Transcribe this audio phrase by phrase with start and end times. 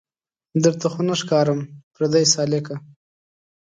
[0.63, 1.59] درته خو نه ښکارم
[1.93, 2.75] پردۍ سالکه